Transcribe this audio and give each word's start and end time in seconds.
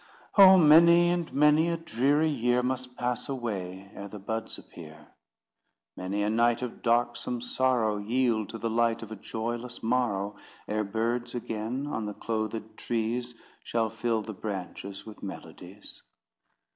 Oh! 0.35 0.57
many 0.57 1.09
and 1.09 1.31
many 1.31 1.69
a 1.69 1.77
dreary 1.77 2.27
year 2.31 2.63
Must 2.63 2.97
pass 2.97 3.29
away 3.29 3.91
ere 3.93 4.07
the 4.07 4.17
buds 4.17 4.57
appear: 4.57 5.09
Many 5.95 6.23
a 6.23 6.29
night 6.31 6.63
of 6.63 6.81
darksome 6.81 7.39
sorrow 7.39 7.97
Yield 7.97 8.49
to 8.49 8.57
the 8.57 8.67
light 8.67 9.03
of 9.03 9.11
a 9.11 9.15
joyless 9.15 9.83
morrow, 9.83 10.35
Ere 10.67 10.83
birds 10.83 11.35
again, 11.35 11.85
on 11.85 12.07
the 12.07 12.15
clothed 12.15 12.77
trees, 12.77 13.35
Shall 13.63 13.91
fill 13.91 14.23
the 14.23 14.33
branches 14.33 15.05
with 15.05 15.21
melodies. 15.21 16.01